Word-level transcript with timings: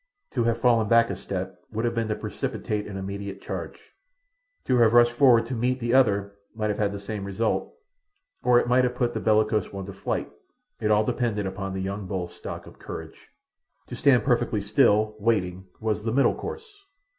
To 0.31 0.45
have 0.45 0.57
fallen 0.59 0.87
back 0.87 1.11
a 1.11 1.15
step 1.15 1.59
would 1.71 1.85
have 1.85 1.93
been 1.93 2.07
to 2.07 2.15
precipitate 2.15 2.87
an 2.87 2.97
immediate 2.97 3.39
charge; 3.39 3.77
to 4.65 4.77
have 4.79 4.93
rushed 4.93 5.11
forward 5.11 5.45
to 5.45 5.53
meet 5.53 5.79
the 5.79 5.93
other 5.93 6.37
might 6.55 6.71
have 6.71 6.79
had 6.79 6.91
the 6.91 6.97
same 6.97 7.23
result, 7.23 7.71
or 8.41 8.59
it 8.59 8.67
might 8.67 8.83
have 8.83 8.95
put 8.95 9.13
the 9.13 9.19
bellicose 9.19 9.71
one 9.71 9.85
to 9.85 9.93
flight—it 9.93 10.89
all 10.89 11.03
depended 11.05 11.45
upon 11.45 11.75
the 11.75 11.81
young 11.81 12.07
bull's 12.07 12.33
stock 12.33 12.65
of 12.65 12.79
courage. 12.79 13.29
To 13.89 13.95
stand 13.95 14.23
perfectly 14.23 14.59
still, 14.61 15.15
waiting, 15.19 15.67
was 15.79 16.03
the 16.03 16.11
middle 16.11 16.33
course. 16.33 16.83